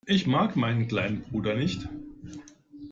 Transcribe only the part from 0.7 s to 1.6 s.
kleinen Bruder